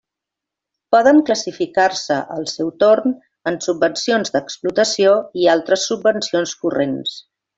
[0.93, 3.13] Poden classificar-se al seu torn
[3.53, 7.17] en: subvencions d'explotació i altres subvencions corrents.